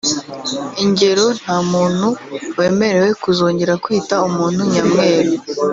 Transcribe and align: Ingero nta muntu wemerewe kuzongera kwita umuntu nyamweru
Ingero 0.83 1.25
nta 1.39 1.57
muntu 1.71 2.07
wemerewe 2.57 3.09
kuzongera 3.23 3.73
kwita 3.83 4.15
umuntu 4.27 4.59
nyamweru 4.71 5.31